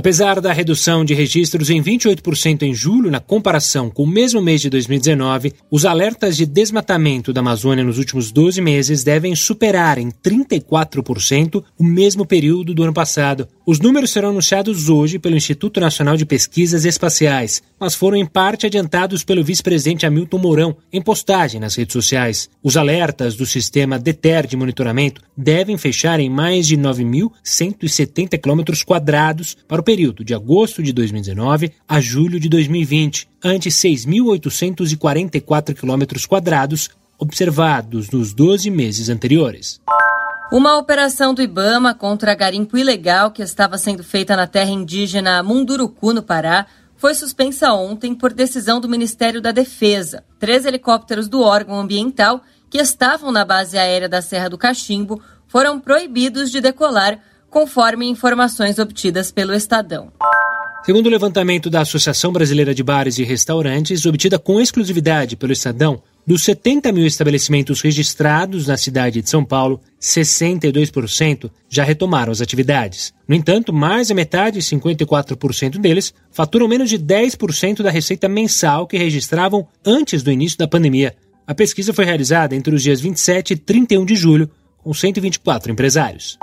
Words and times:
Apesar 0.00 0.40
da 0.40 0.50
redução 0.50 1.04
de 1.04 1.12
registros 1.12 1.68
em 1.68 1.82
28% 1.82 2.62
em 2.62 2.72
julho 2.72 3.10
na 3.10 3.20
comparação 3.20 3.90
com 3.90 4.04
o 4.04 4.06
mesmo 4.06 4.40
mês 4.40 4.62
de 4.62 4.70
2019, 4.70 5.52
os 5.70 5.84
alertas 5.84 6.38
de 6.38 6.46
desmatamento 6.46 7.34
da 7.34 7.40
Amazônia 7.40 7.84
nos 7.84 7.98
últimos 7.98 8.32
12 8.32 8.62
meses 8.62 9.04
devem 9.04 9.36
superar 9.36 9.98
em 9.98 10.08
34% 10.10 11.62
o 11.78 11.84
mesmo 11.84 12.24
período 12.24 12.72
do 12.72 12.82
ano 12.82 12.94
passado. 12.94 13.46
Os 13.66 13.78
números 13.78 14.10
serão 14.10 14.30
anunciados 14.30 14.88
hoje 14.88 15.18
pelo 15.18 15.36
Instituto 15.36 15.78
Nacional 15.80 16.16
de 16.16 16.24
Pesquisas 16.24 16.86
Espaciais, 16.86 17.62
mas 17.78 17.94
foram 17.94 18.16
em 18.16 18.24
parte 18.24 18.64
adiantados 18.64 19.22
pelo 19.22 19.44
vice-presidente 19.44 20.06
Hamilton 20.06 20.38
Mourão 20.38 20.76
em 20.90 21.02
postagem 21.02 21.60
nas 21.60 21.74
redes 21.74 21.92
sociais. 21.92 22.48
Os 22.62 22.78
alertas 22.78 23.36
do 23.36 23.44
sistema 23.44 23.98
DETER 23.98 24.46
de 24.46 24.56
monitoramento 24.56 25.20
devem 25.36 25.76
fechar 25.76 26.20
em 26.20 26.30
mais 26.30 26.66
de 26.66 26.78
9.170 26.78 28.38
km 28.38 28.82
quadrados 28.86 29.58
para 29.68 29.82
o 29.82 29.89
período 29.90 30.22
de 30.22 30.32
agosto 30.32 30.84
de 30.84 30.92
2019 30.92 31.72
a 31.88 32.00
julho 32.00 32.38
de 32.38 32.48
2020, 32.48 33.28
ante 33.42 33.70
6.844 33.70 35.74
km 35.74 36.28
quadrados 36.28 36.90
observados 37.18 38.08
nos 38.10 38.32
12 38.32 38.70
meses 38.70 39.08
anteriores. 39.08 39.80
Uma 40.52 40.78
operação 40.78 41.34
do 41.34 41.42
Ibama 41.42 41.92
contra 41.92 42.36
garimpo 42.36 42.78
ilegal 42.78 43.32
que 43.32 43.42
estava 43.42 43.76
sendo 43.78 44.04
feita 44.04 44.36
na 44.36 44.46
terra 44.46 44.70
indígena 44.70 45.42
Munduruku, 45.42 46.12
no 46.12 46.22
Pará, 46.22 46.66
foi 46.96 47.12
suspensa 47.12 47.72
ontem 47.72 48.14
por 48.14 48.32
decisão 48.32 48.80
do 48.80 48.88
Ministério 48.88 49.40
da 49.40 49.50
Defesa. 49.50 50.22
Três 50.38 50.66
helicópteros 50.66 51.26
do 51.26 51.40
órgão 51.40 51.80
ambiental 51.80 52.42
que 52.70 52.78
estavam 52.78 53.32
na 53.32 53.44
base 53.44 53.76
aérea 53.76 54.08
da 54.08 54.22
Serra 54.22 54.48
do 54.48 54.56
Cachimbo 54.56 55.20
foram 55.48 55.80
proibidos 55.80 56.48
de 56.48 56.60
decolar 56.60 57.18
conforme 57.50 58.06
informações 58.08 58.78
obtidas 58.78 59.30
pelo 59.30 59.52
Estadão. 59.52 60.12
Segundo 60.84 61.06
o 61.06 61.10
levantamento 61.10 61.68
da 61.68 61.82
Associação 61.82 62.32
Brasileira 62.32 62.74
de 62.74 62.82
Bares 62.82 63.18
e 63.18 63.24
Restaurantes, 63.24 64.06
obtida 64.06 64.38
com 64.38 64.60
exclusividade 64.60 65.36
pelo 65.36 65.52
Estadão, 65.52 66.02
dos 66.26 66.42
70 66.44 66.92
mil 66.92 67.06
estabelecimentos 67.06 67.80
registrados 67.80 68.66
na 68.66 68.76
cidade 68.76 69.20
de 69.20 69.28
São 69.28 69.44
Paulo, 69.44 69.80
62% 70.00 71.50
já 71.68 71.84
retomaram 71.84 72.32
as 72.32 72.40
atividades. 72.40 73.12
No 73.28 73.34
entanto, 73.34 73.72
mais 73.72 74.08
da 74.08 74.14
metade, 74.14 74.60
54% 74.60 75.78
deles, 75.78 76.14
faturam 76.30 76.68
menos 76.68 76.88
de 76.88 76.98
10% 76.98 77.82
da 77.82 77.90
receita 77.90 78.28
mensal 78.28 78.86
que 78.86 78.96
registravam 78.96 79.66
antes 79.84 80.22
do 80.22 80.30
início 80.30 80.58
da 80.58 80.68
pandemia. 80.68 81.14
A 81.46 81.54
pesquisa 81.54 81.92
foi 81.92 82.04
realizada 82.04 82.54
entre 82.54 82.74
os 82.74 82.82
dias 82.82 83.00
27 83.00 83.54
e 83.54 83.56
31 83.56 84.04
de 84.04 84.14
julho, 84.14 84.50
com 84.78 84.94
124 84.94 85.72
empresários. 85.72 86.38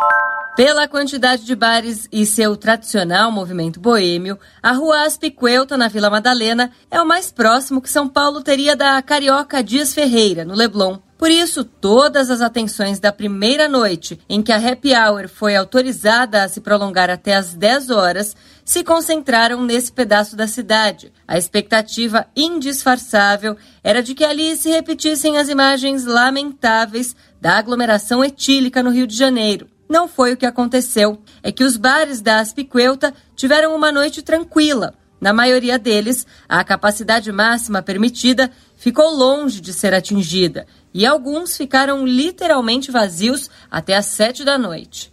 Pela 0.58 0.88
quantidade 0.88 1.46
de 1.46 1.56
bares 1.56 2.10
e 2.12 2.26
seu 2.26 2.58
tradicional 2.58 3.32
movimento 3.32 3.80
boêmio, 3.80 4.40
a 4.60 4.72
Rua 4.72 5.04
Aspicuelta, 5.04 5.78
na 5.78 5.88
Vila 5.88 6.10
Madalena, 6.10 6.72
é 6.90 7.00
o 7.00 7.06
mais 7.06 7.32
próximo 7.32 7.80
que 7.80 7.92
São 7.92 8.10
Paulo 8.10 8.42
teria 8.42 8.76
da 8.76 9.00
Carioca 9.04 9.62
Dias 9.62 9.94
Ferreira, 9.94 10.44
no 10.44 10.56
Leblon. 10.56 10.98
Por 11.16 11.30
isso, 11.30 11.64
todas 11.64 12.32
as 12.32 12.42
atenções 12.42 13.00
da 13.00 13.12
primeira 13.12 13.70
noite, 13.70 14.20
em 14.28 14.42
que 14.42 14.52
a 14.52 14.58
happy 14.58 14.96
hour 14.96 15.30
foi 15.30 15.56
autorizada 15.56 16.42
a 16.42 16.50
se 16.50 16.60
prolongar 16.60 17.12
até 17.12 17.36
as 17.36 17.54
10 17.54 17.92
horas, 17.92 18.36
se 18.66 18.84
concentraram 18.84 19.64
nesse 19.64 19.92
pedaço 19.92 20.36
da 20.36 20.48
cidade. 20.48 21.14
A 21.28 21.38
expectativa 21.38 22.26
indisfarçável 22.36 23.56
era 23.84 24.02
de 24.02 24.16
que 24.16 24.26
ali 24.26 24.58
se 24.58 24.72
repetissem 24.72 25.38
as 25.38 25.50
imagens 25.50 26.04
lamentáveis 26.04 27.16
da 27.40 27.60
aglomeração 27.60 28.26
etílica 28.26 28.82
no 28.82 28.90
Rio 28.90 29.06
de 29.06 29.16
Janeiro. 29.16 29.77
Não 29.89 30.08
foi 30.08 30.33
o 30.33 30.37
que 30.37 30.45
aconteceu. 30.45 31.21
É 31.42 31.52
que 31.52 31.64
os 31.64 31.77
bares 31.77 32.21
da 32.21 32.39
Aspicuelta 32.39 33.14
tiveram 33.36 33.75
uma 33.75 33.92
noite 33.92 34.21
tranquila. 34.21 34.93
Na 35.20 35.33
maioria 35.33 35.80
deles, 35.80 36.27
a 36.48 36.64
capacidade 36.64 37.31
máxima 37.31 37.81
permitida 37.81 38.52
ficou 38.75 39.09
longe 39.09 39.59
de 39.59 39.73
ser 39.73 39.93
atingida 39.93 40.67
e 40.93 41.05
alguns 41.05 41.58
ficaram 41.58 42.05
literalmente 42.05 42.92
vazios 42.92 43.49
até 43.70 43.95
às 43.95 44.05
sete 44.05 44.43
da 44.43 44.58
noite. 44.58 45.11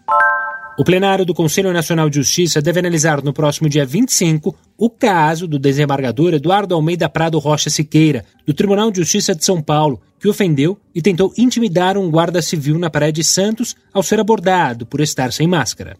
O 0.76 0.82
plenário 0.82 1.24
do 1.24 1.32
Conselho 1.32 1.72
Nacional 1.72 2.10
de 2.10 2.16
Justiça 2.16 2.60
deve 2.60 2.80
analisar 2.80 3.22
no 3.22 3.32
próximo 3.32 3.68
dia 3.68 3.86
25 3.86 4.56
o 4.76 4.90
caso 4.90 5.46
do 5.46 5.56
desembargador 5.56 6.34
Eduardo 6.34 6.74
Almeida 6.74 7.08
Prado 7.08 7.38
Rocha 7.38 7.70
Siqueira, 7.70 8.24
do 8.44 8.52
Tribunal 8.52 8.90
de 8.90 8.98
Justiça 8.98 9.36
de 9.36 9.44
São 9.44 9.62
Paulo, 9.62 10.02
que 10.18 10.26
ofendeu 10.26 10.76
e 10.92 11.00
tentou 11.00 11.32
intimidar 11.38 11.96
um 11.96 12.10
guarda 12.10 12.42
civil 12.42 12.76
na 12.76 12.90
Praia 12.90 13.12
de 13.12 13.22
Santos 13.22 13.76
ao 13.92 14.02
ser 14.02 14.18
abordado 14.18 14.84
por 14.84 15.00
estar 15.00 15.32
sem 15.32 15.46
máscara. 15.46 15.96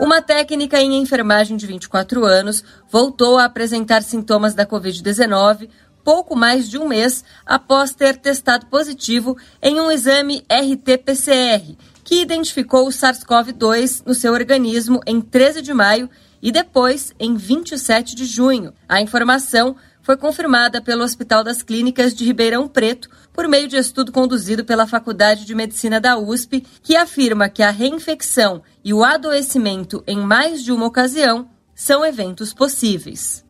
Uma 0.00 0.22
técnica 0.22 0.80
em 0.80 1.02
enfermagem 1.02 1.56
de 1.56 1.66
24 1.66 2.24
anos 2.24 2.62
voltou 2.92 3.38
a 3.38 3.44
apresentar 3.44 4.04
sintomas 4.04 4.54
da 4.54 4.64
Covid-19 4.64 5.68
pouco 6.04 6.36
mais 6.36 6.68
de 6.68 6.78
um 6.78 6.86
mês 6.88 7.24
após 7.44 7.92
ter 7.92 8.16
testado 8.16 8.66
positivo 8.66 9.36
em 9.60 9.80
um 9.80 9.90
exame 9.90 10.44
RT-PCR 10.48 11.76
que 12.12 12.20
identificou 12.20 12.86
o 12.86 12.90
SARS-CoV-2 12.90 14.02
no 14.04 14.12
seu 14.12 14.34
organismo 14.34 15.00
em 15.06 15.18
13 15.18 15.62
de 15.62 15.72
maio 15.72 16.10
e 16.42 16.52
depois 16.52 17.14
em 17.18 17.36
27 17.36 18.14
de 18.14 18.26
junho. 18.26 18.74
A 18.86 19.00
informação 19.00 19.74
foi 20.02 20.18
confirmada 20.18 20.82
pelo 20.82 21.04
Hospital 21.04 21.42
das 21.42 21.62
Clínicas 21.62 22.12
de 22.12 22.26
Ribeirão 22.26 22.68
Preto 22.68 23.08
por 23.32 23.48
meio 23.48 23.66
de 23.66 23.78
estudo 23.78 24.12
conduzido 24.12 24.62
pela 24.62 24.86
Faculdade 24.86 25.46
de 25.46 25.54
Medicina 25.54 25.98
da 25.98 26.18
USP, 26.18 26.66
que 26.82 26.96
afirma 26.96 27.48
que 27.48 27.62
a 27.62 27.70
reinfecção 27.70 28.62
e 28.84 28.92
o 28.92 29.02
adoecimento 29.02 30.04
em 30.06 30.18
mais 30.18 30.62
de 30.62 30.70
uma 30.70 30.84
ocasião 30.84 31.48
são 31.82 32.06
eventos 32.06 32.54
possíveis. 32.54 33.44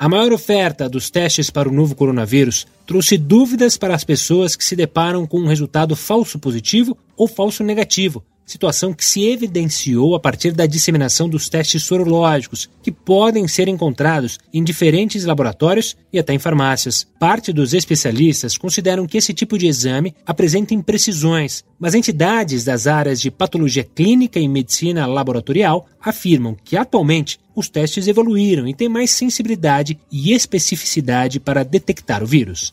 A 0.00 0.08
maior 0.08 0.32
oferta 0.32 0.88
dos 0.88 1.10
testes 1.10 1.48
para 1.48 1.68
o 1.68 1.72
novo 1.72 1.94
coronavírus 1.94 2.66
trouxe 2.84 3.16
dúvidas 3.16 3.76
para 3.76 3.94
as 3.94 4.02
pessoas 4.02 4.56
que 4.56 4.64
se 4.64 4.74
deparam 4.74 5.24
com 5.24 5.38
um 5.38 5.46
resultado 5.46 5.94
falso 5.94 6.40
positivo 6.40 6.98
ou 7.16 7.28
falso 7.28 7.62
negativo, 7.62 8.24
situação 8.48 8.94
que 8.94 9.04
se 9.04 9.28
evidenciou 9.28 10.14
a 10.14 10.20
partir 10.20 10.52
da 10.52 10.64
disseminação 10.64 11.28
dos 11.28 11.48
testes 11.48 11.84
sorológicos, 11.84 12.68
que 12.82 12.90
podem 12.90 13.46
ser 13.46 13.68
encontrados 13.68 14.38
em 14.52 14.64
diferentes 14.64 15.24
laboratórios 15.24 15.96
e 16.10 16.18
até 16.18 16.32
em 16.32 16.38
farmácias. 16.38 17.06
Parte 17.20 17.52
dos 17.52 17.74
especialistas 17.74 18.56
consideram 18.56 19.06
que 19.06 19.18
esse 19.18 19.34
tipo 19.34 19.58
de 19.58 19.66
exame 19.66 20.14
apresenta 20.26 20.72
imprecisões, 20.72 21.62
mas 21.78 21.94
entidades 21.94 22.64
das 22.64 22.86
áreas 22.86 23.20
de 23.20 23.30
patologia 23.30 23.84
clínica 23.84 24.40
e 24.40 24.48
medicina 24.48 25.06
laboratorial 25.06 25.86
afirmam 26.00 26.56
que 26.64 26.76
atualmente 26.76 27.38
os 27.54 27.68
testes 27.68 28.08
evoluíram 28.08 28.66
e 28.66 28.74
têm 28.74 28.88
mais 28.88 29.10
sensibilidade 29.10 29.98
e 30.10 30.32
especificidade 30.32 31.38
para 31.38 31.64
detectar 31.64 32.22
o 32.22 32.26
vírus. 32.26 32.72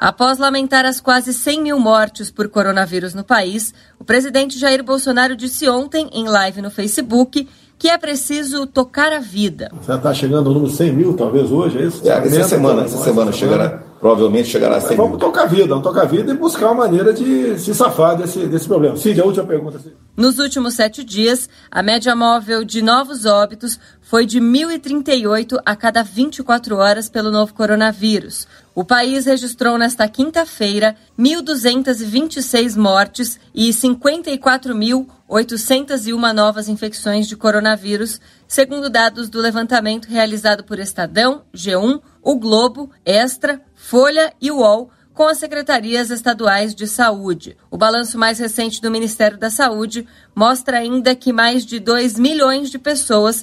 Após 0.00 0.38
lamentar 0.38 0.84
as 0.84 1.00
quase 1.00 1.32
100 1.32 1.62
mil 1.62 1.78
mortes 1.78 2.30
por 2.30 2.48
coronavírus 2.48 3.14
no 3.14 3.24
país, 3.24 3.72
o 3.98 4.04
presidente 4.04 4.58
Jair 4.58 4.84
Bolsonaro 4.84 5.34
disse 5.34 5.68
ontem, 5.68 6.10
em 6.12 6.28
live 6.28 6.60
no 6.60 6.70
Facebook, 6.70 7.48
que 7.78 7.88
é 7.88 7.96
preciso 7.96 8.66
tocar 8.66 9.12
a 9.12 9.18
vida. 9.18 9.70
Já 9.86 9.96
está 9.96 10.12
chegando 10.12 10.48
ao 10.48 10.54
número 10.54 10.72
100 10.72 10.92
mil, 10.92 11.14
talvez 11.14 11.50
hoje, 11.50 11.78
é 11.78 11.82
isso? 11.86 12.08
É, 12.08 12.12
essa 12.26 12.48
semana, 12.48 12.84
essa 12.84 12.98
semana 12.98 13.32
chegará, 13.32 13.82
provavelmente 14.00 14.48
chegará 14.48 14.76
a 14.76 14.80
100 14.80 14.96
Vamos 14.96 15.10
mil. 15.12 15.20
tocar 15.20 15.42
a 15.42 15.46
vida, 15.46 15.66
vamos 15.68 15.82
tocar 15.82 16.02
a 16.02 16.06
vida 16.06 16.32
e 16.32 16.36
buscar 16.36 16.66
uma 16.66 16.84
maneira 16.86 17.12
de 17.12 17.58
se 17.58 17.74
safar 17.74 18.16
desse, 18.16 18.46
desse 18.46 18.66
problema. 18.66 18.96
Cid, 18.96 19.20
a 19.20 19.24
última 19.24 19.44
pergunta. 19.44 19.78
Cid. 19.78 19.94
Nos 20.16 20.38
últimos 20.38 20.74
sete 20.74 21.04
dias, 21.04 21.48
a 21.70 21.82
média 21.82 22.14
móvel 22.16 22.64
de 22.64 22.80
novos 22.80 23.26
óbitos 23.26 23.78
foi 24.06 24.24
de 24.24 24.40
1.038 24.40 25.60
a 25.66 25.74
cada 25.74 26.04
24 26.04 26.76
horas 26.76 27.08
pelo 27.08 27.32
novo 27.32 27.52
coronavírus. 27.52 28.46
O 28.72 28.84
país 28.84 29.26
registrou 29.26 29.76
nesta 29.76 30.06
quinta-feira 30.06 30.94
1.226 31.18 32.76
mortes 32.76 33.40
e 33.52 33.70
54.801 33.70 36.32
novas 36.32 36.68
infecções 36.68 37.26
de 37.26 37.36
coronavírus, 37.36 38.20
segundo 38.46 38.88
dados 38.88 39.28
do 39.28 39.40
levantamento 39.40 40.06
realizado 40.06 40.62
por 40.62 40.78
Estadão, 40.78 41.42
G1, 41.52 42.00
O 42.22 42.36
Globo, 42.36 42.88
Extra, 43.04 43.60
Folha 43.74 44.32
e 44.40 44.52
UOL 44.52 44.88
com 45.12 45.26
as 45.26 45.38
secretarias 45.38 46.10
estaduais 46.10 46.72
de 46.74 46.86
saúde. 46.86 47.56
O 47.70 47.78
balanço 47.78 48.18
mais 48.18 48.38
recente 48.38 48.82
do 48.82 48.90
Ministério 48.90 49.38
da 49.38 49.48
Saúde 49.50 50.06
mostra 50.34 50.76
ainda 50.76 51.16
que 51.16 51.32
mais 51.32 51.64
de 51.66 51.80
2 51.80 52.18
milhões 52.18 52.70
de 52.70 52.78
pessoas 52.78 53.42